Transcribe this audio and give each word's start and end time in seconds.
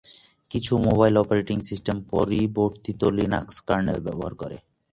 কিছু 0.51 0.73
mobile 0.77 1.15
operating 1.17 1.57
system 1.61 1.97
পরিবর্তিত 2.11 3.01
Linux 3.17 3.55
kernel 3.67 3.99
ব্যবহার 4.05 4.33
করে। 4.35 4.57